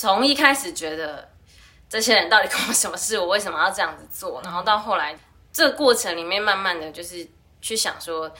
[0.00, 1.28] 从一开始觉得
[1.86, 5.14] 这些人到底跟我什么事，我为什么要这样子做，然后到后来
[5.52, 7.28] 这个过程里面，慢慢的就是
[7.60, 8.32] 去想说，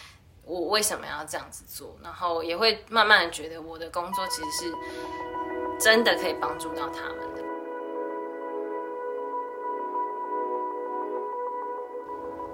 [0.43, 4.75] 我为什么要这样子做，然后也会慢慢的觉得我的工作其实是
[5.79, 7.43] 真的可以帮助到他们的。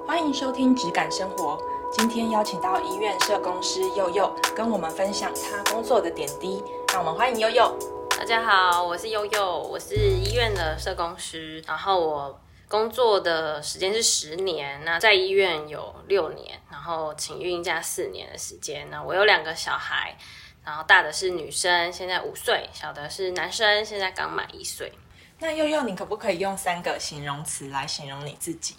[0.05, 1.57] 欢迎收听《质感生活》，
[1.97, 6.61] 今天邀请到医院社工师佑佑，跟我们分享他工作的点滴。
[6.93, 7.96] 让我们欢迎佑佑。
[8.17, 18.89] 大家好，我是悠悠，我是医院的社工师，然后我工作的时间是十年，那在医院有六年，然后请孕假四年的时间。
[18.91, 20.17] 那我有两个小孩，
[20.65, 24.91] 然后大的是女生，现在五岁；小的是男生，现在刚满一岁。
[25.39, 28.77] 那悠悠，你可不可以用三个形容词来形容你自己？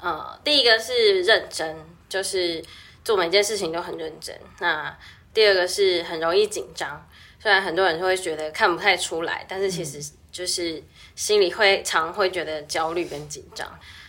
[0.00, 1.76] 呃，第一个是认真，
[2.08, 2.64] 就是
[3.04, 4.40] 做每件事情都很认真。
[4.60, 4.96] 那
[5.34, 7.04] 第二个是很容易紧张。
[7.42, 9.98] 虽然很多人会觉得看不太出来，但是其实
[10.30, 10.82] 就是
[11.16, 13.66] 心里会常会觉得焦虑跟紧张。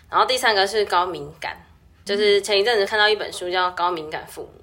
[0.09, 1.55] 然后第三个是高敏感，
[2.03, 4.61] 就是前一阵子看到一本书叫《高敏感父母》，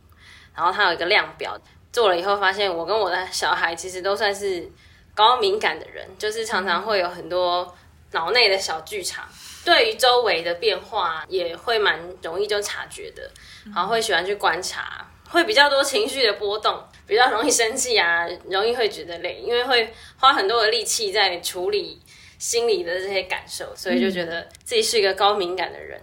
[0.55, 1.58] 然后它有一个量表，
[1.91, 4.70] 做了以后发现我跟我的小孩其实都算是
[5.14, 7.74] 高敏感的人，就是常常会有很多
[8.12, 9.27] 脑内的小剧场，
[9.64, 13.30] 对于周围的变化也会蛮容易就察觉的，
[13.74, 15.06] 然后会喜欢去观察。
[15.30, 21.98] 会比较多情绪的波动，比较容易生气啊，容易会觉得累，因为会花很多的力气在处理
[22.39, 25.98] 心里的这些感受，所以就觉得自己是一个高敏感的人。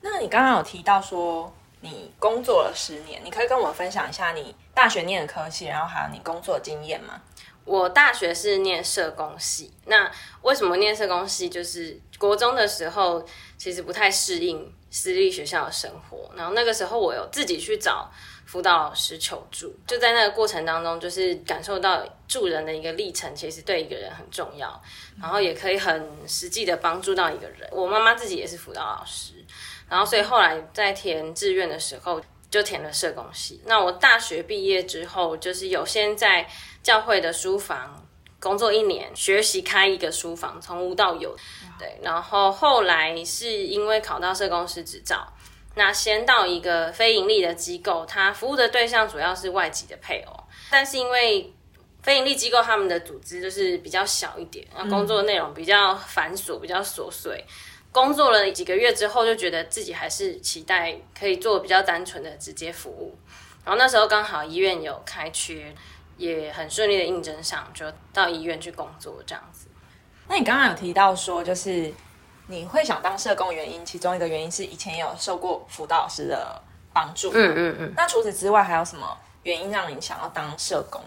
[0.00, 7.20] 那你刚刚有提到说你工作了十年，你可以跟我们分享一下你大学念的科系，然后还有你工作经验吗？
[7.64, 10.08] 我大学是念社工系，那
[10.42, 11.48] 为什么念社工系？
[11.48, 13.26] 就是国中的时候
[13.58, 18.08] 其实不太适应私立学校的生活，然后那个时候我有自己去找。
[18.48, 24.82] 辅导老师求助，就在那个过程当中，就是感受到助人的一个历程，其实对一个人很重要，
[25.20, 27.68] 然后也可以很实际的帮助到一个人。
[27.70, 29.34] 我妈妈自己也是辅导老师，
[29.86, 33.60] 然后所以后来在填志愿的时候就填了社工系。
[33.66, 36.48] 那我大学毕业之后，就是有先在
[36.82, 38.02] 教会的书房
[38.40, 41.36] 工作一年，学习开一个书房，从无到有。
[41.78, 45.30] 对，然后后来是因为考到社工师执照。
[45.78, 51.54] 那先到一个非盈利的机构，它服务的对象主要是外籍的配偶，但是因为
[52.02, 57.44] 非盈利机构他们的组织就是比较小一点，那工作内容比较繁琐，比较琐碎。
[57.92, 63.16] 工作了几个月之后，就觉得自己还是期待可以做比较单纯的直接服务。
[63.64, 65.72] 然后那时候刚好医院有开缺，
[66.16, 69.68] 也很顺利的应征上，就到医院去工作这样子。
[70.26, 71.94] 那你刚刚有提到说，就是。
[72.48, 76.60] 你会想当社工原因，其中一个原因是以前有受过辅导老师的
[76.92, 77.30] 帮助。
[77.30, 77.92] 嗯嗯嗯。
[77.94, 81.00] 那除此之外，还有什么原因让你想要当社工？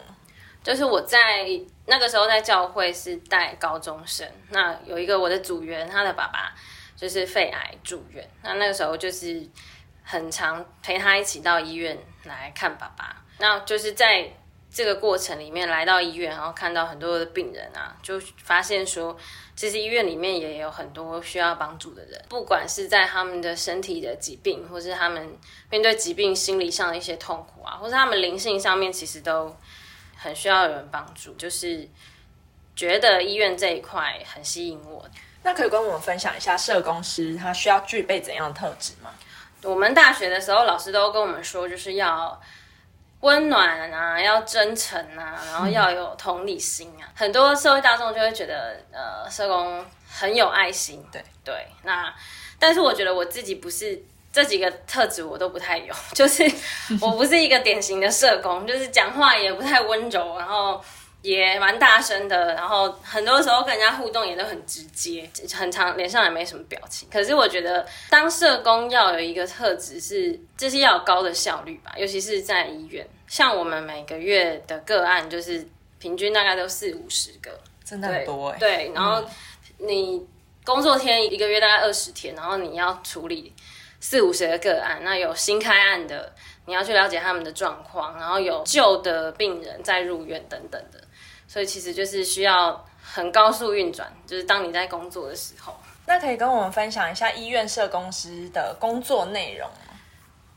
[0.64, 1.48] 就是我在
[1.88, 6.54] 那个时候在教会是带高中生，那有一个我的组员，他的爸爸
[6.96, 9.44] 就是肺癌住院，那那个时候就是
[10.04, 13.18] 很常陪他一起到医院来看爸爸。
[13.40, 14.32] 那就是在
[14.72, 19.18] 这个过程里面来到医院，然后看到很多的病人啊，就发现说。
[19.54, 25.38] 其实医院里面也有很多需要帮助的人，不管是在他们的身体的疾病，或是他们
[25.70, 29.56] 面对疾病心理上的一些痛苦啊，或是他们灵性上面，其实都
[30.18, 31.36] 很需要有人帮助。
[31.36, 31.88] 就是
[32.76, 35.08] 觉得医院这一块很吸引我。
[35.44, 39.12] 那可以跟我们分享一下社工师他需要具备怎样的特质吗？
[39.62, 42.42] 我们大学的时候老师都跟我们说，就是要。
[43.22, 47.10] 温暖啊，要真诚啊，然后要有同理心啊。
[47.16, 51.04] 很多社会大众就会觉得，呃，社工很有爱心。
[51.12, 52.14] 对对，那
[52.60, 54.00] 但是我觉得我自己不是
[54.32, 55.94] 这几个特质，我都不太有。
[56.14, 56.44] 就是
[57.00, 60.84] 我不是一个典型的社工，就是讲话也不太温柔，然后。
[61.22, 67.08] 也蛮大声的，然后很多时候跟人家互动也都很直接，很长脸上也没什么表情。
[67.12, 73.08] 可是我觉得当社工要有一个特质是，就是要有高的效率吧，尤其是在医院。
[73.28, 75.66] 像我们每个月的个案就是
[76.00, 77.52] 平均大概都四五十个，
[77.86, 78.58] 真的很多哎。
[78.58, 79.24] 对，然后
[79.78, 80.26] 你
[80.66, 83.54] 工作天一个月大概二十天，然后你要处理
[84.00, 86.34] 四五十个个案，那有新开案的，
[86.66, 91.01] 你要去了解他们的状况，然后有旧的病人在入院等等的。
[91.52, 95.76] 所以其实就是需要很高速运转，就是当你在工作的时候。
[96.08, 100.00] 那可以跟我们分享一下医院社工师的工作内容吗？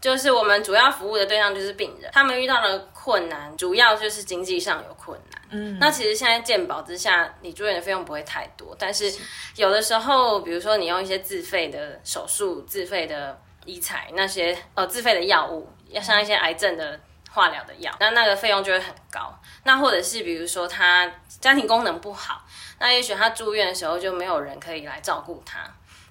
[0.00, 5.42] 就是我们主要服务的对象就是病人，他们遇到的困难主要就是经济上有困难。
[5.50, 9.12] 嗯，那其实现在健保之下，你住院的费用不会太多，但是
[9.56, 17.00] 有的时候，比如说你用一些自费的手术、自费的医材那些呃自费的药物，要像一些癌症的。
[17.34, 19.36] 化疗的药，那那个费用就会很高。
[19.64, 21.10] 那或者是比如说他
[21.40, 22.44] 家庭功能不好，
[22.78, 25.68] 那也许他住院的时候就没有人可以来照顾他。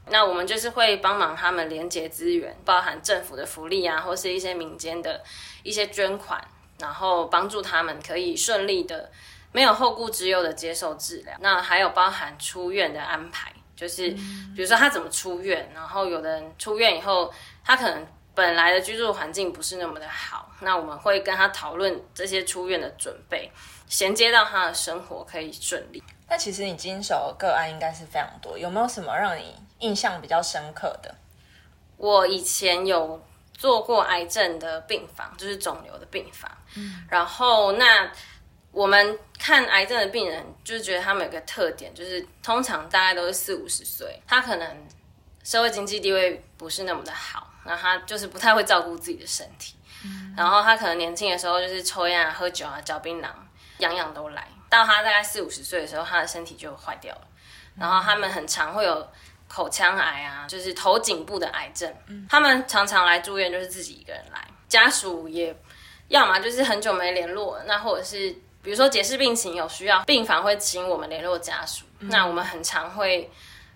[0.10, 5.24] 那我们就是会帮忙他们连接资源，包含政府的福利啊，或是一些民间的
[5.64, 6.46] 一些捐款，
[6.78, 9.10] 然后帮助他们可以顺利的、
[9.54, 11.34] 没有后顾之忧的接受治疗。
[11.40, 17.34] 那还有包含出院的安排，就是比如说他怎么出院，然后有的人出院以后，
[17.64, 18.06] 他可能
[18.36, 23.52] 本来的居住环境不是那么的好，那我们会跟他讨论这些出院的准备，
[23.88, 26.02] 衔接到他的生活可以顺利。
[26.30, 29.56] 那其实你经手个案应该是非常多，有没有什么让你？
[29.80, 31.14] 印象比较深刻的，
[31.98, 33.22] 我以前有
[33.52, 36.50] 做过癌症的病房，就是肿瘤的病房。
[36.78, 38.10] 嗯，然后那
[38.72, 44.88] 我们看癌症的病人，就是觉得他们有个特点，就是通常大概都是四五十岁，他可能
[45.44, 49.76] 社会经济地位不是那么的好，那他就是不太会照顾自己的身体。
[50.04, 53.28] 嗯，然后他可能年轻的时候就是抽烟啊、喝酒啊、嚼槟榔，
[53.80, 54.48] 样样都来。
[54.70, 57.22] 到他大概四五十岁的时候，他的身体就坏掉了。
[57.78, 59.08] 然后他们很常会有。
[59.46, 61.94] 口腔癌啊，就是头颈部的癌症，
[62.28, 65.56] 他们常常来住院，就是自己一个人来，家属也
[66.08, 68.32] 要么就是很久没联络，那或者是
[68.64, 73.30] 比如说解释病情有需要，病房会请我们联络家属，那我们很常会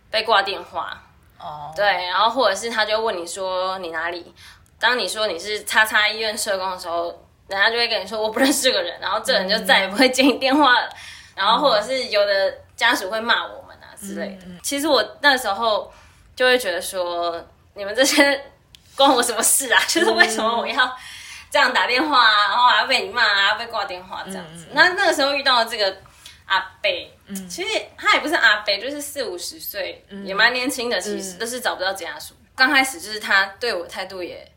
[0.09, 1.00] 被挂电话，
[1.38, 4.33] 哦，对，然后或者是他就问你说你哪里，
[4.79, 7.07] 当你说你是叉叉医院社工的时候，
[7.47, 10.89] 人家就会跟你说我不认识这个人，然后这人就再也不会接你电话了，
[11.35, 13.88] 然后或者是有的家属会骂我们啊。
[14.00, 15.91] 之类的，其实我那时候
[16.35, 17.44] 就会觉得说，
[17.74, 18.39] 你们这些
[18.95, 19.81] 关我什么事啊？
[19.89, 20.95] 就是为什么我要
[21.50, 24.68] 这样打电话啊，然后还要被你骂啊，被挂电话这样子。
[24.73, 25.97] 那那个时候遇到这个
[26.45, 32.35] 阿贝，嗯，其实他也不是阿贝，就是四五十岁，也蛮年轻的，其实都是找不到家属。
[32.56, 34.47] 刚开始就是他对我态度也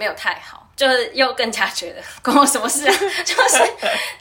[0.00, 2.94] 没有太好，就是又更加觉得 关我什么事啊？
[3.22, 3.58] 就是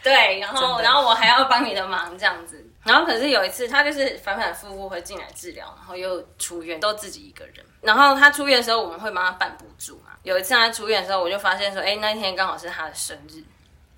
[0.03, 2.65] 对，然后然后我还要帮你的忙这样子。
[2.83, 7.65] 然后可是有一次，他就是反反复复会进来治疗，然后又出院，都自己一个人。
[7.81, 10.11] 然后他出院的时候，我们会帮他办补助嘛。
[10.23, 13.41] 有一次他出院的时候，我就发现说，哎，那一天刚好是他的生日，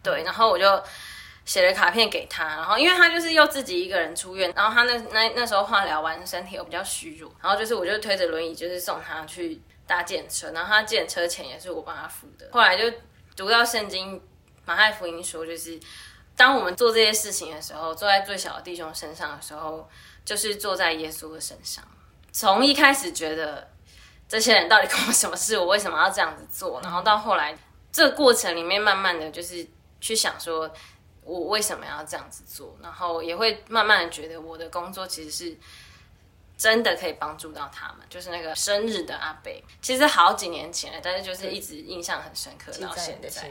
[0.03, 0.21] 对。
[0.23, 0.83] 然后我就
[1.45, 2.43] 写了卡片给他。
[2.43, 10.51] 然后因为他就是又自己一个人出院，然后他那那那时候化疗完，身体又比较虚弱，然后就是我就推着轮椅，就是送他去搭建车。
[10.51, 12.47] 然后他建车钱也是我帮他付的。
[12.53, 12.97] 后来就
[13.35, 14.21] 读到圣经
[14.63, 15.77] 马太福音说，就是。
[16.33, 19.87] 当我们做这些事情的时候，坐在最小的弟兄身上的时候，
[20.25, 21.83] 就是坐在耶稣的身上。
[22.31, 23.69] 从一开始觉得
[24.27, 26.79] 这些人到底 关我什么事，我为什么要这样子做？
[26.81, 27.55] 然后到后来
[27.91, 29.67] 这个过程里面，慢慢的就是
[29.99, 30.73] 去想说，
[31.23, 32.75] 我为什么要这样子做？
[32.81, 35.55] 然后也会慢慢的觉得我的工作其实是
[36.61, 38.05] 真的可以帮助到他们。
[38.07, 43.49] 就是那个生日的阿贝，其实好几年前了，但是就是一直印象很深刻到现在。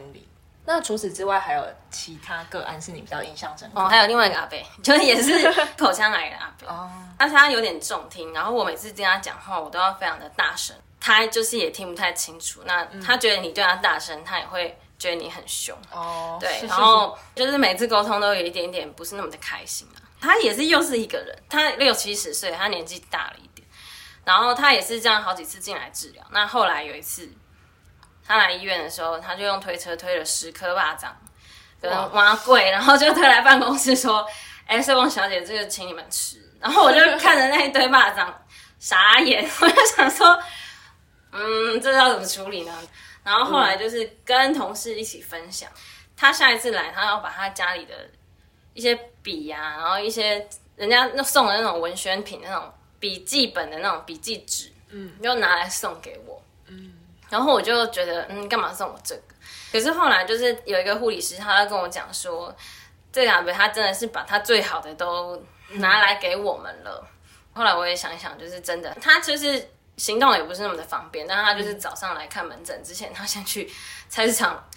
[0.65, 3.81] 那除此之外，还有其他个案是你比较印象深刻？
[3.81, 6.67] 哦，还有另外一个阿贝， 就是也是 口腔癌的阿贝。
[6.69, 12.63] 哦，但是他有点重听，然后我每次跟他讲话，我都要非常的大声，他就是也听不太清楚。
[12.65, 15.77] 那他觉得你对他大声，他也会觉得你很凶。
[15.91, 19.99] 哦，对，然后就是每次沟通都有一点点不是那么的开心啊。
[20.21, 23.67] 他也是又是一个人，他六七十岁，他年纪大了一点，
[24.25, 26.25] 然后他也是这样好几次进来治疗。
[26.31, 27.29] 那后来有一次。
[28.23, 31.17] 他来医院的时候，他就用推车推了十颗巴掌，
[31.81, 34.25] 跟挖柜，然后就推来办公室说
[34.69, 38.33] ：“哎，社工小姐，这个请你们吃。”然后我就看着那一堆巴掌
[38.79, 40.41] 傻眼， 我就想说
[41.33, 42.73] ：“嗯，这要怎么处理呢？”
[43.25, 45.69] 然后后来就是跟同事一起分享，
[46.17, 48.09] 他下一次来，他要把他家里的
[48.75, 56.43] 一些笔呀，然后一些人家那送的那种文宣品、那种笔记本的那种笔记纸，嗯，又拿来送给我。
[56.69, 56.95] 嗯
[57.29, 59.23] 然后我就觉得，嗯，干嘛送我这个？
[59.71, 62.53] 可是后来就是有一个护理师，他跟我讲说，
[63.13, 65.41] 这两杯他真的是把他最好的都
[65.75, 67.07] 拿来给我们了。
[67.53, 73.71] 后来我也想想，就是真的，他就是行动也不是那么的方便，但是他就是早上来看门诊之前，他先去
[74.09, 74.69] 菜市场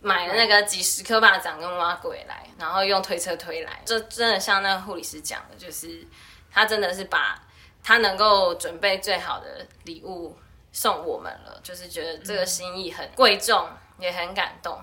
[0.00, 3.82] 买了那个几十颗巴掌跟挖鬼来，然后用推车推来。
[3.84, 6.06] 这真的像那个护理师讲的，就是
[6.50, 7.40] 他真的是把
[7.82, 10.36] 他能够准备最好的礼物。
[10.70, 14.78] 送我们了，就是觉得这个心意很贵重，也很感动。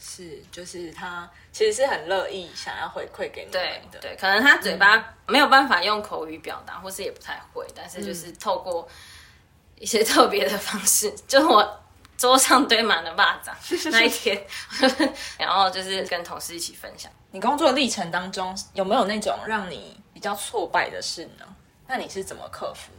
[0.00, 8.88] 是，就是他其实是很乐意想要回馈给你对对，可能他嘴巴没有办法用口语表达，或是也不太会，但是就是透过
[9.76, 11.80] 一些特别的方式，就我
[12.18, 13.54] 桌上堆满了蚂蚱
[13.90, 14.44] 那一天，
[15.38, 17.10] 然后就是跟同事一起分享。
[17.30, 21.46] 你工作历程当中有没有那种让你比较挫败的事呢？
[21.86, 22.90] 那你是怎么克服？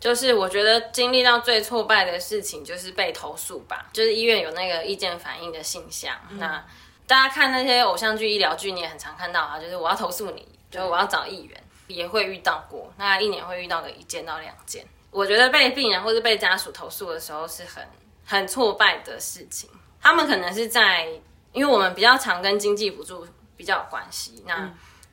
[0.00, 6.16] 就是我觉得经历到最挫败的事情就是被投诉吧，就是医院有那个意见反映的信箱。
[6.30, 6.64] 那
[7.06, 12.90] 大家看那些偶像剧、医疗剧，你也很常看到啊，就是我要投诉你，就我要找议员，也会遇到过。
[12.96, 14.86] 那一年会遇到个一件到两件。
[15.10, 17.86] 我觉得被病人或是被家属投诉的时候是很
[18.24, 19.68] 很挫败的事情。
[20.00, 21.06] 他们可能是在，
[21.52, 23.26] 因为我们比较常跟经济补助
[23.56, 24.72] 比较有关系，那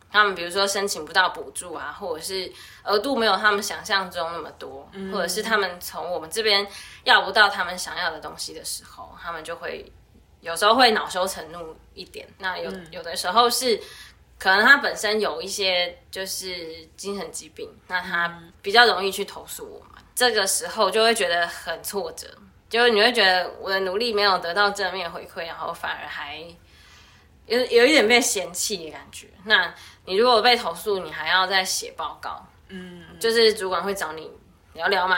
[0.09, 2.49] 他们比如说申请不到补助啊，或者是
[2.83, 6.65] 额度没有他们想象中那么多，或者是他们从我们这边
[7.03, 9.91] 要不到他们想要的东西的时候，他们就会
[10.39, 12.25] 有时候会恼羞成怒一点。
[12.37, 13.77] 那有有的时候是
[14.39, 22.27] 可能他本身有一些就是精神疾病，那他比较容易去投诉我们，这个时候就会觉得很挫折。
[22.69, 26.37] 就是你会觉得我的努力没有得到正面回馈，然后反而还
[27.45, 29.27] 有有一点被嫌弃的感觉。
[29.45, 34.29] 那你如果被投诉，你还要再写报告，嗯，就是主管会找你
[34.73, 35.17] 聊聊嘛，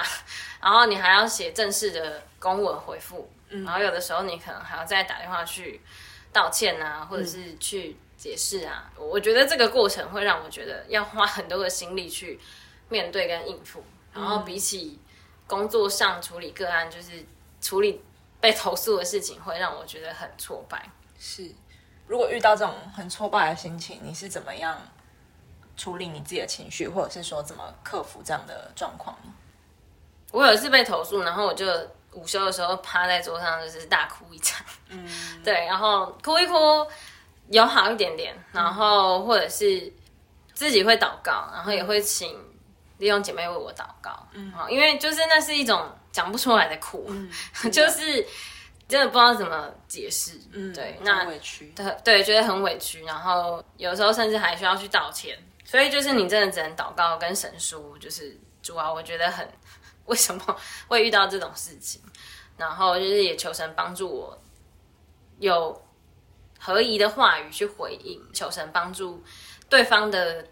[0.62, 5.82] 然后你还要写正式的公文回复，然后有的时候你可能还要再打电话去
[6.32, 8.92] 道歉啊，或者是去解释啊。
[8.96, 12.40] 我觉得这个过程会让我觉得要花很多的心力去
[12.90, 13.84] 面对跟应付，
[14.14, 15.00] 然后比起
[15.48, 17.26] 工作上处理个案，就是。
[17.62, 18.02] 处理
[18.40, 20.90] 被投诉的事情会让我觉得很挫败。
[21.20, 21.52] 是，
[22.08, 24.82] 如果遇到这种很挫败的心情，你是怎么样
[25.76, 29.34] 处理你自己的情绪，或者是说怎么克服这样的状况呢？
[30.32, 31.66] 我有一次被投诉，然后我就
[32.14, 34.66] 午休的时候趴在桌上就是大哭一场。
[34.88, 35.06] 嗯，
[35.44, 36.56] 对，然后哭一哭
[37.50, 39.92] 有好一点点，然后或者是
[40.54, 42.36] 自己会祷告，然后也会请
[42.98, 44.28] 弟兄姐妹为我祷告。
[44.34, 45.88] 嗯，因为就是那是一种。
[46.12, 47.08] 讲不出来的苦，
[47.72, 48.26] 就是
[48.88, 50.32] 真的不知道怎么解释。
[50.52, 55.38] 嗯，对，那委屈，对对，觉得很委屈，然后有时候甚至还需要去道歉。
[55.64, 59.48] 所以就是你真的只能祷告跟神说，就是主啊，我觉得很
[60.06, 60.44] 为什么
[60.88, 62.02] 会遇到这种事情，
[62.58, 64.42] 然后就是也求神帮助我
[65.38, 65.80] 有
[66.60, 69.24] 合宜的话语去回应，求神帮助
[69.70, 70.46] 对方的。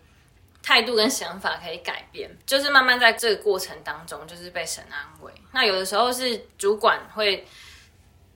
[0.63, 5.31] 态度跟想法可以改变，就是慢慢在这个过程当中，就是被神安慰。
[5.53, 7.47] 那有的时候是主管会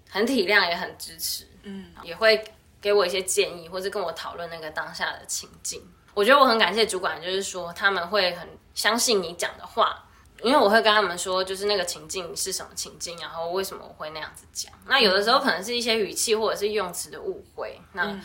[0.09, 2.41] 很体谅，也很支持，嗯，也会
[2.79, 5.85] 给我一些建议，或者跟我讨论那个当下的情境。
[6.13, 10.01] 我觉得我很感谢主管，就是说他们会很相信你讲的话，
[10.41, 14.71] 因为我会跟他们说，就是那个情境是什么情境，然后为什么我会那样子讲。
[14.85, 18.19] 那有的时候可能是一些语气或者是用词的误会，那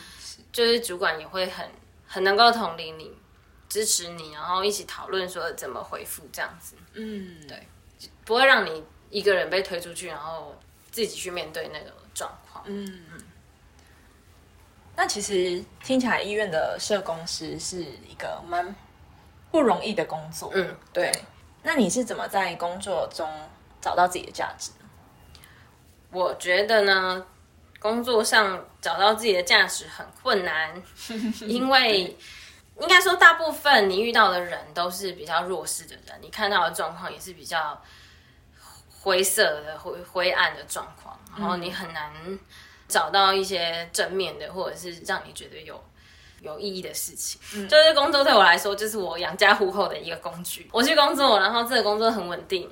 [0.53, 1.69] 就是主管也会很
[2.07, 3.17] 很能够同理你。
[3.69, 6.77] 支持你，然后一起讨论说怎么回复这样子。
[6.95, 7.67] 嗯，对，
[8.25, 10.55] 不会让你一个人被推出去，然后
[10.93, 12.63] 自己去面对那个状况。
[12.69, 13.21] 嗯嗯。
[14.95, 18.73] 那其实听起来医院的社工师是一个蛮
[19.51, 20.53] 不容易的工作。
[20.55, 21.13] 嗯，对。
[21.67, 23.29] 那你是怎么在工作中
[23.81, 24.71] 找到自己的价值？
[26.13, 27.27] 我觉得呢，
[27.81, 30.81] 工作上找到自己的价值很困难，
[31.47, 32.17] 因为。
[32.79, 37.83] 应该说，大部分你遇到的人都是比较弱势的人，你看到的状况也是比较
[39.01, 42.13] 灰色的、灰灰暗的状况，然后你很难
[42.87, 45.83] 找到一些正面的，或者是让你觉得有
[46.41, 47.41] 有意义的事情。
[47.55, 50.69] 嗯就是工作对我来说，就是我养家糊口的一个工具。
[50.73, 52.71] 我去工作，然后这个工作很稳定，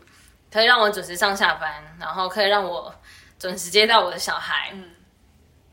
[0.52, 2.94] 可以让我准时上下班，然后可以让我
[3.38, 4.70] 准时接到我的小孩。
[4.72, 4.90] 嗯，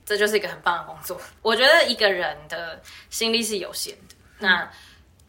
[0.05, 1.19] 这就是一个很棒的工作。
[1.41, 4.15] 我觉得一个人的心力是有限的。
[4.39, 4.69] 那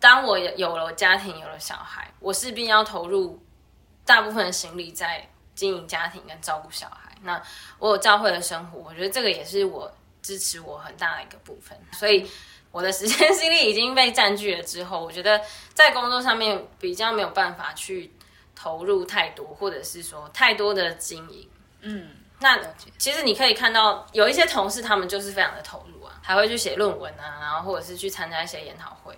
[0.00, 3.40] 当我有了家庭，有了小孩，我势必要投入
[4.04, 7.12] 大部分的心力在经营家庭跟照顾小孩。
[7.22, 7.40] 那
[7.78, 9.88] 我有教会的生活，我觉得这个也是我
[10.22, 11.78] 支持我很大的一个部分。
[11.92, 12.28] 所以
[12.72, 15.40] 我的时间 精力已经被占据了之后，我觉得
[15.72, 18.10] 在工作上面比较没有办法去
[18.56, 21.48] 投入太多，或者是说太多的经营。
[21.82, 22.08] 嗯，
[22.40, 22.58] 那
[22.98, 26.18] 其实你可以看到有一些同事，他们就是非常的投入啊。
[26.24, 29.12] 还会去写论文啊，然后或者是去参加一些研讨会，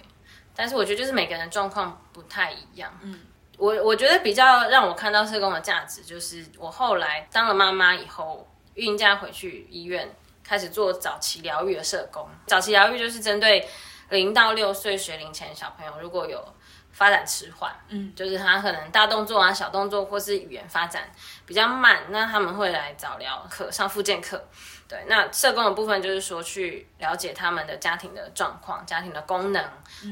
[0.57, 2.91] 但是我觉得就是每个人状况不太一样。
[3.03, 3.21] 嗯，
[3.59, 10.11] 我我觉得比较让我看到社工的价值，就是我后来当了妈妈以后，孕假回去医院
[10.47, 12.29] 开始做早期疗愈的社工。
[12.47, 13.67] 早期疗愈就是针对
[14.11, 16.47] 零到六岁学龄前小朋友，如果有
[16.93, 21.11] 发展迟缓，嗯，就是他可能大动作啊、小动作或是语言发展
[21.45, 24.45] 比较慢，那他们会来早疗课上复健课。
[24.87, 29.65] 对，那社工的部分就是说去了解他们的家庭的状况、家庭的功能，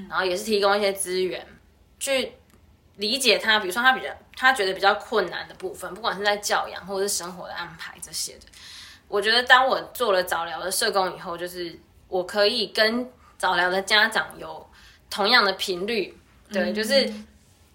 [0.09, 1.47] 然后也是提供一些资源，
[2.01, 2.33] 去
[2.97, 8.47] 理解他，比如说他比较他觉得比较困难的部分，不管是在教养或者是生活的安排这些的。
[9.13, 11.79] 我觉得当我做了早疗的社工以后，就是
[12.09, 14.67] 我可以跟早疗的家长有
[15.11, 16.19] 同样的频率，
[16.51, 17.05] 对，就是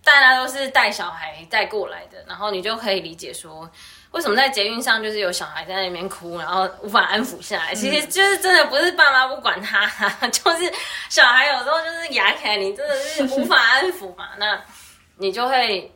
[0.03, 3.69] 大家都是带小孩带过来的，然后你就可以理解说，
[4.09, 7.75] 为什么在捷运上就是有小孩在那边哭，然后无法安抚下来。
[7.75, 9.85] 其实就是真的不是爸妈不管他，
[10.29, 10.73] 就是
[11.07, 14.59] 小孩有时候就是牙起来，你真的是无法安抚嘛，那
[15.17, 15.93] 你就会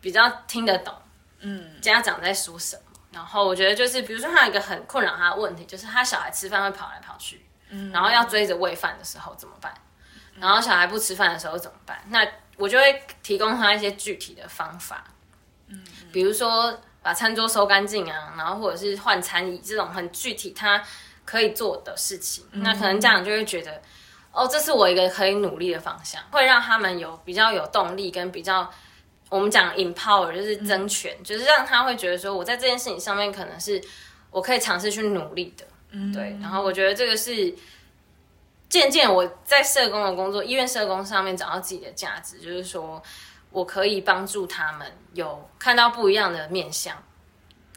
[0.00, 0.92] 比较听得懂，
[1.38, 2.82] 嗯，家长在说什么。
[3.12, 9.72] 然后我觉得就是，比如说他有一个很困扰他的问题，就是他小孩吃饭会跑来跑去，嗯，然后要追着喂饭的时候怎么办？
[10.40, 12.02] 然后小孩不吃饭的时候怎么办？
[12.08, 12.26] 那
[12.56, 15.04] 我就会提供他一些具体的方法，
[15.68, 20.82] 嗯，比如说把餐桌收干净啊，然后或者是换餐椅这种很具体他
[21.24, 22.44] 可以做的事情。
[22.52, 23.82] 那可能家长就会觉得，
[24.32, 28.70] 哦，这是我一个可以努力的方向，会让他们有比较有动力跟比较，
[29.36, 33.80] 我们讲 empower 就是争权，就是让他会觉得说，我在这件事情上面可能是
[34.30, 36.36] 我可以尝试去努力的，嗯，对。
[36.40, 37.54] 然后我觉得这个是。
[38.68, 43.02] 渐渐我在社工的工作，医院社工上面找到自己的价值，就是说
[43.50, 46.96] 我可以帮助他们有看到不一样的面相，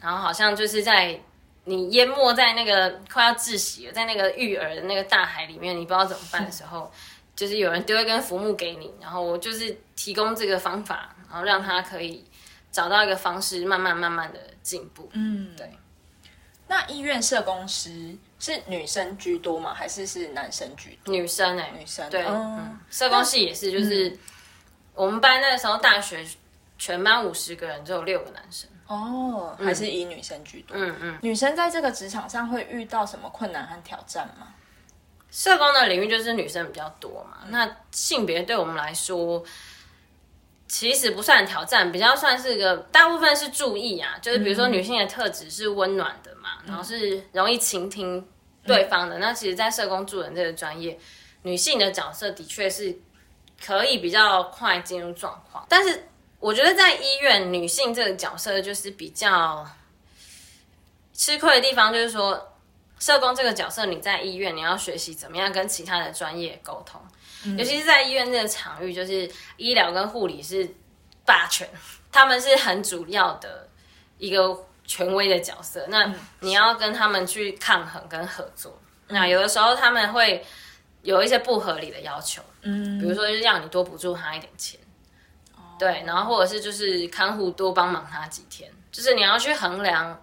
[0.00, 1.20] 然后好像就是在
[1.64, 6.90] 你淹没在那个快要窒息了，在那个育儿的那个大海里面，你不知道怎么办的时候，
[7.36, 12.24] 就是有人丢一根浮木给你，然后我就是提供这个方法，然后让他可以
[12.72, 15.08] 找到一个方式，慢慢慢慢的进步。
[15.12, 15.70] 嗯，对。
[16.68, 18.16] 那医院社工师。
[18.38, 19.72] 是女生居多吗？
[19.72, 21.10] 还是是男生居多？
[21.10, 22.22] 女生哎，女生对，
[22.90, 24.14] 社工系也是，就是
[24.94, 26.22] 我们班那个时候大学
[26.76, 28.68] 全班五十个人，只有六个男生。
[28.88, 30.76] 哦，还是以女生居多。
[30.76, 34.48] 嗯嗯，女生在这个职场上会遇到什么困难和挑战吗？
[35.30, 39.42] 社工的领域就是女生比较多嘛，那性别对我们来说
[40.68, 48.26] 其实不算挑战，比较算是个大部分是注意啊，就是比如说女性的特质是温暖的嘛，然后是容易倾听。
[48.66, 50.98] 对方的那其实，在社工助人这个专业，
[51.42, 52.98] 女性的角色的确是
[53.64, 55.64] 可以比较快进入状况。
[55.68, 56.08] 但是，
[56.40, 59.64] 我觉得在医院，女性这个角色就是比较
[61.12, 62.56] 吃亏的地方，就是说，
[62.98, 67.00] 社工这个角色，你在医院你要学习怎么样跟其他的专业沟通，
[67.44, 70.68] 尤其是在医院这个场域，就是医疗跟护理是
[71.24, 71.68] 霸权，
[72.10, 73.68] 他们是很主要的
[74.18, 74.64] 一个。
[74.88, 78.80] 权威的角色，那你要跟他们去抗衡跟合作。
[79.08, 80.46] 那有的时候他们会
[81.02, 84.78] 有一些不合理的要求，嗯，比如说就是让你多补助他一点钱，
[85.76, 90.22] 对，然后或者是就是看护多帮忙他几天，就是你要去衡量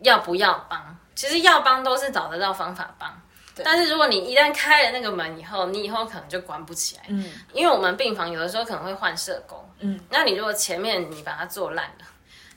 [0.00, 0.96] 要不要帮。
[1.14, 3.20] 其实要帮都是找得到方法帮，
[3.64, 12.06] 但是如果你一旦开了那个门以后，你以后可能就关不起来，嗯，因为我们病房有的时候可能会换社工，嗯，那你如果前面你把它做烂了。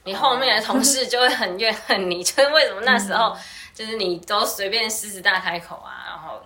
[0.05, 3.33] 你后面的同事就会很怨恨你，就是为什么那时候
[3.73, 6.41] 就是你都随便狮子大开口啊，然后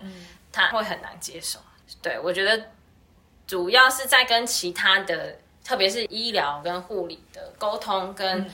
[0.52, 1.58] 他会很难接受。
[2.00, 2.67] 对我觉得
[3.48, 8.48] 主要是在跟其他的，特别是医疗跟护理的沟通跟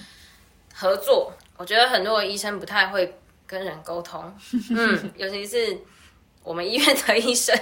[0.73, 1.33] 合作。
[1.57, 3.19] 我觉得很多医生不太会
[3.53, 4.35] 跟人沟通，
[4.71, 5.79] 嗯， 尤其是
[6.43, 7.57] 我们医院的医生，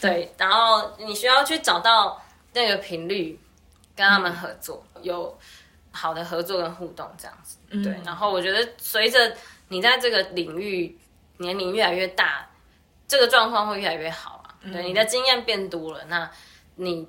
[0.00, 2.20] 对，然后你需要去找到
[2.54, 3.38] 那个频率
[3.94, 5.38] 跟他们合作，有。
[5.92, 8.00] 好的合作跟互动这样子，对。
[8.04, 10.96] 然后我觉得随着你在这个领域
[11.38, 12.48] 年龄越来越大，
[13.08, 14.54] 这个状况会越来越好啊。
[14.72, 16.30] 对，你的经验变多了，那
[16.76, 17.08] 你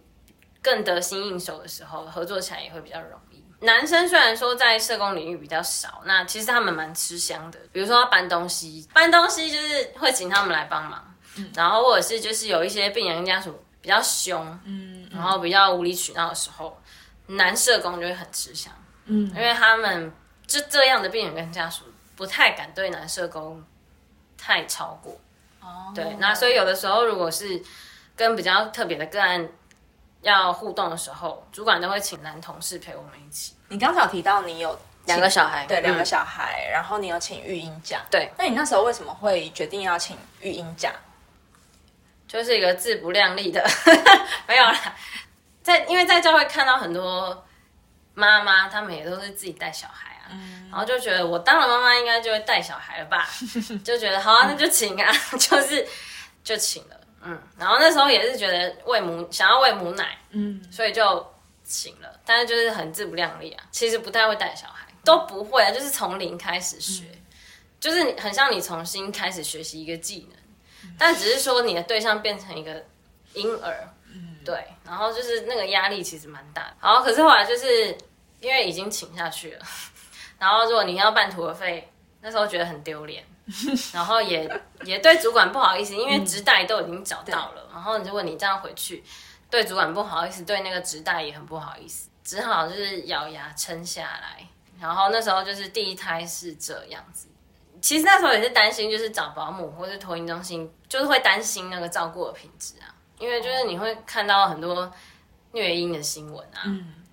[0.63, 3.30] 更得心应手的时候，合作起来也会比较容易。
[3.61, 7.59] 男生虽然说在社工领域比较少，那其实他们蛮吃香的。
[7.71, 11.15] 比如说搬东西，搬东西就是会请他们来帮忙，
[11.55, 16.77] 然后或者是就是有一些病人家属比较凶，嗯，然后比较无理取闹的时候。
[17.27, 18.73] 男社工就会很吃香，
[19.05, 20.11] 嗯，因为他们
[20.45, 21.85] 就这样的病人跟家属
[22.17, 23.63] 不太敢对男社工
[24.37, 25.17] 太超过，
[25.61, 27.63] 哦，对，那所以有的时候如果是
[28.17, 29.47] 跟比较特别的个案
[30.21, 33.55] 要互动的时候，主管都会请男同事陪我们一起。
[33.69, 40.91] 你刚才有提到你有两个小孩，对，两个小孩，然后你有请育婴假，对，那你那时候为什么会决定要请育婴假？
[42.27, 43.61] 就是一个自不量力的，
[44.47, 44.95] 没有啦。
[45.61, 47.45] 在，因为在教会看到很多
[48.13, 50.31] 妈妈，她们也都是自己带小孩啊，
[50.69, 53.27] 然后就觉得我当了妈妈应该就会带小孩了吧，
[53.83, 55.85] 就觉得好啊，那就请啊， 就是
[56.41, 61.25] 就请了，嗯，然后那时候也是觉得喂母想要喂母奶，嗯，所以就
[61.63, 67.05] 请了，但是就是很自不量力啊，其实不太会带小孩，都不会啊，就是从零开始学，
[67.79, 72.83] 就是很像你重新开始学习一个技能，但只是说你的对象变成一个
[73.33, 73.89] 婴儿。
[74.13, 74.37] 嗯。
[74.43, 76.75] 对，然后就是那个压力其实蛮大的。
[76.79, 77.95] 好，可是后来就是
[78.39, 79.65] 因为已经请下去了，
[80.39, 81.87] 然后如果你要办图的费，
[82.21, 83.23] 那时候觉得很丢脸，
[83.93, 84.49] 然后也
[84.83, 89.03] 也对主管不好意思，因为直代都已经找到了，然后如果你这样回去，
[89.49, 94.47] 对主管不好意思，对那个直代也很不好意思，只好就是咬牙撑下来。
[94.79, 97.27] 然后那时候就是第一胎是这样子，
[97.81, 104.91] 其实那时候也是担心，就是找保姆或是托婴中心，就是会担心那个照顾的品质啊，因为就是你会看到很多
[105.51, 106.63] 虐婴的新闻啊，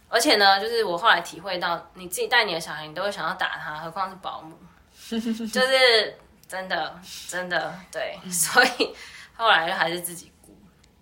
[0.08, 4.56] 而且呢，就是我后来体会到，你自己带你的小孩，你都会想要打他，何况是保姆，
[5.10, 6.16] 就是
[6.48, 8.96] 真的真的对，所以
[9.36, 10.56] 后来就还是自己顾，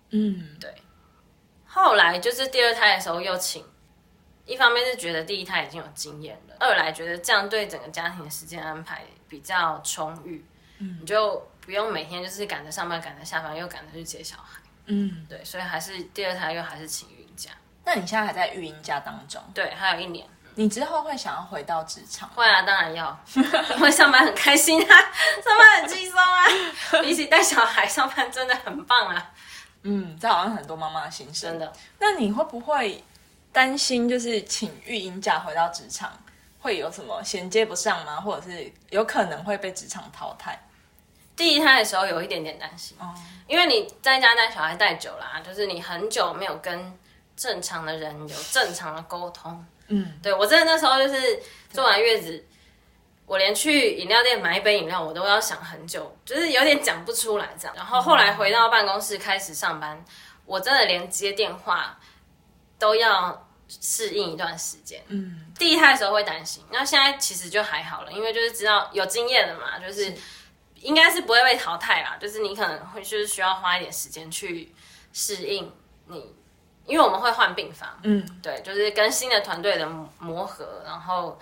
[0.09, 0.75] 嗯，对，
[1.65, 3.65] 后来就是第二胎的时候又请。
[4.45, 10.45] 一方面是觉得第一胎已经有经验了，二来觉得这样对整个家庭的时间安排比较充裕，
[10.77, 17.51] 嗯，你就不用每天就是赶着上班、赶着下班，又赶着去接小孩，嗯，对，所以还是第二胎又还是请孕假。
[17.83, 19.41] 那你现在还在育婴假当中？
[19.53, 20.25] 对，还有一年。
[20.57, 22.27] 你之后会想要回到职场？
[22.35, 24.95] 会啊，当然要， 因为上班很开心啊，
[25.43, 26.45] 上班很轻松啊，
[27.01, 29.31] 比起带小孩上班真的很棒啊。
[29.83, 31.51] 嗯，这好像很多妈妈的心声。
[31.51, 31.73] 真的。
[31.99, 33.03] 那你会不会？
[33.53, 36.11] 担心就是请育婴假回到职场
[36.59, 38.21] 会有什么衔接不上吗？
[38.21, 40.55] 或者是有可能会被职场淘汰？
[41.35, 43.11] 第一胎的时候有一点点担心，哦，
[43.47, 46.93] 因为你在家带小孩带久了，就是你很久没有跟
[47.35, 49.65] 正常的人有正常的沟通。
[49.87, 52.45] 嗯，对我真的那时候就是做完月子，
[53.25, 57.75] 我连去饮料店买一杯饮料我都要想很久，就是有点讲不出来这样。
[57.75, 60.03] 然后后来回到办公室开始上班，
[60.45, 61.99] 我真的连接电话
[62.77, 63.43] 都要。
[63.69, 70.13] 适应一段时间，嗯，第一胎的时候会担心，那现在其实就还好了，因为就是知道有经验了嘛，就是
[70.79, 74.73] 应该是不会被淘汰啦，就是你可能会就是需要花一点时间去
[75.11, 75.69] 适应
[76.05, 76.33] 你，
[76.87, 81.39] 因为我们会换病房，嗯，对，就是跟新的团队的磨合，然后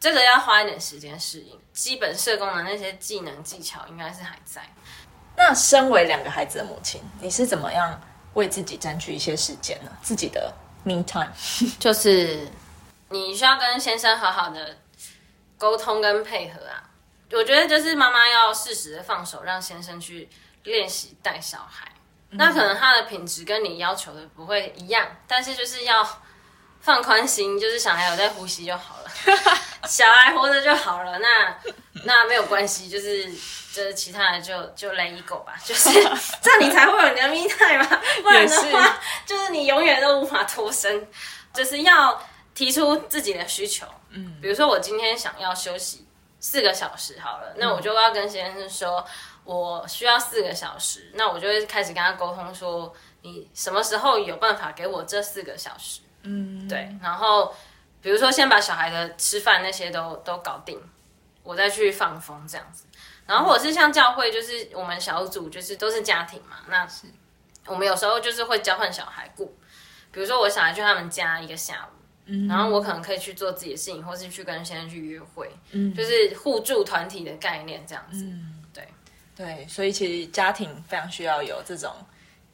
[0.00, 4.62] 这个要花一点时间适应，基本社工的那些技能技巧应该是还在。
[5.36, 8.00] 那身为两个孩子的母亲，你是怎么样
[8.34, 9.92] 为自己争取一些时间呢？
[10.02, 10.52] 自己的。
[10.84, 11.30] Me time，
[11.78, 12.48] 就是
[13.10, 14.78] 你需要跟先生好好的
[15.56, 16.90] 沟通跟配合啊。
[17.30, 20.28] 我觉得就是妈妈要适时的放手，让先生去
[20.64, 21.91] 练习带小孩。
[22.32, 26.06] 那可能他的品质跟你要求的不会一样，但是就是要
[26.80, 29.10] 放宽心，就是小孩有在呼吸就好了，
[29.88, 31.18] 小孩活着就好了。
[31.18, 31.56] 那
[32.04, 33.32] 那没有关系，就是。
[33.72, 35.88] 就是其他的就就 let it go 吧，就是
[36.42, 41.08] 这样你才会有你的 me time 嘛， 不然的话就是你永远都无法脱身。
[41.54, 42.22] 就是要
[42.54, 46.06] 提出自己的需求，嗯，比如说我今天想要休息
[46.38, 49.02] 四个小时好了，那我就要跟先生说
[49.44, 57.52] 我需要四个小时，那我就会开始跟他沟通说你什么时候有办法给我这四个小时，嗯，对，然后
[58.00, 60.80] 比如说先把小孩的吃饭那些都都搞定，
[61.42, 62.84] 我再去放风这样子。
[63.26, 67.06] 然后或者是像教会，就是我们小组就是都是家庭嘛，那是。
[67.64, 69.56] 我们有时候就是会交换小孩顾，
[70.10, 78.32] 比如说我小孩去他们家一个下午，然后我可能可以去做自己的事情，或是去跟先生去约会，嗯，就是互助团体的概念这样子，对
[79.44, 81.92] 对，所以其实家庭非常需要有这种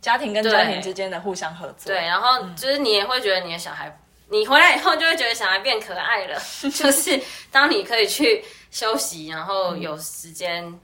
[0.00, 3.98] 家庭跟家庭之间的互相合作，对，然后就是你也会觉得你的小孩，
[4.28, 6.40] 你回来以后就会觉得小孩变可爱了，
[6.74, 7.20] 就是
[7.50, 8.44] 当你可以去。
[8.70, 10.78] 休息，然后有时间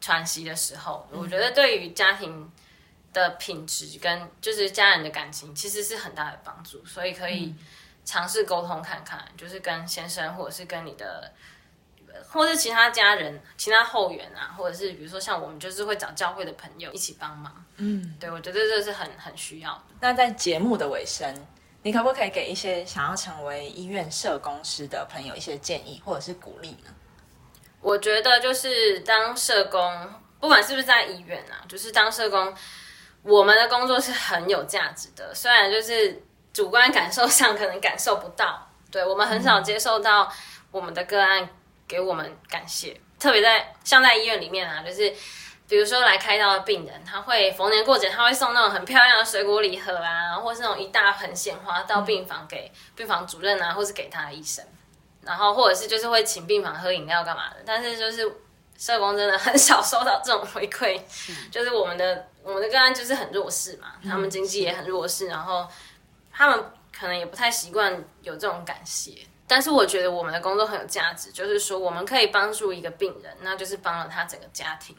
[0.00, 2.50] 喘息的时候，我觉得对于家庭
[3.12, 6.84] 的品质跟就是家人的感情，其实是很大的帮助。
[6.84, 7.54] 所以可以
[8.04, 11.32] 尝试沟通看看，就是跟先生，或者是跟你的，
[12.30, 17.64] 或者是其他家人、其他后援啊，或者是比如说像我们，就是会找教会的朋友一起帮忙。
[17.76, 19.82] 嗯，对，我觉得这是很很需要的。
[20.00, 21.34] 那在节目的尾声，
[21.82, 26.90] 你可不可以给一些想要成为医院社工师的朋友一些建议，或者是鼓励呢？
[27.80, 32.54] 我觉得就是当社工，不管是不是在医院啊，就是当社工，
[33.22, 35.34] 我们的工作是很有价值的。
[35.34, 36.22] 虽然就是
[36.52, 40.32] 主观感受上可能感受不到，对我们很少接受到
[40.70, 41.48] 我们的个案
[41.92, 42.98] 给我们感谢。
[43.18, 45.12] 特别在像在医院里面啊，就是
[45.68, 54.64] 比如说来开刀的病人，他会逢年过节他会送那种很漂亮的水果礼盒啊，或是那种一大盆鲜花到病房给病房主任啊，或是给他的医生。
[55.20, 58.28] 然后或者是就是会请病房喝饮料干嘛的，但是就是
[58.76, 61.00] 社工真的很少收到这种回馈，
[61.50, 65.68] 就是我们的我们的个案就是很弱势嘛，他们经济也很弱势，然后
[66.32, 69.12] 他们可能也不太习惯有这种感谢，
[69.52, 74.96] 但是我觉得我们的工作很有价值，就是说我们可以帮助一个病人，那就是帮了他整个家庭，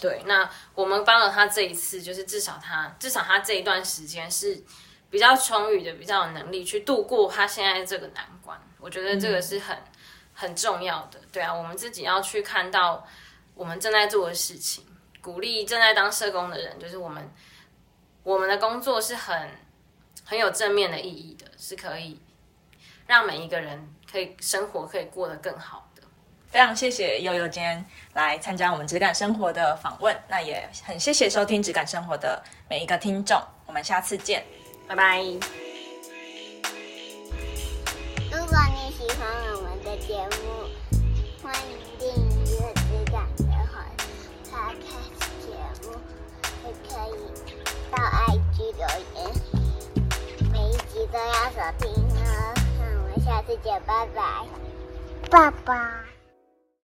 [0.00, 4.58] 对，那我们帮了他这一次，就是至少他至少他这一段时间是
[5.10, 8.58] 比较充裕的，比较有能力去度过他现在这个难关。
[8.80, 9.76] 我觉得这个是很
[10.32, 13.06] 很重要的，对啊，我们自己要去看到
[13.54, 14.86] 我们正在做的事情，
[15.20, 17.30] 鼓励正在当社工的人，就是我们
[18.22, 19.50] 我们的工作是很
[20.24, 22.18] 很有正面的意义的，是可以
[23.06, 26.02] 让每一个人可以生活可以过得更好的。
[26.50, 34.44] 非常谢谢悠悠今天来参加我们质感生活的访问，那也很谢谢收听质感生活的每一个听众，我们下次见，
[34.86, 35.22] 拜拜。
[38.30, 40.68] 如果你喜欢我们的节目，
[41.42, 42.06] 欢迎订
[42.44, 43.80] 阅质感生活
[44.50, 45.46] Podcast 节
[45.82, 45.96] 目，
[46.66, 47.18] 也可以
[47.90, 49.18] 到 IG 留言，
[50.52, 51.90] 每一集都要收听
[52.26, 52.61] 哦。
[53.32, 54.22] 下次见，拜拜，
[55.30, 56.11] 爸爸。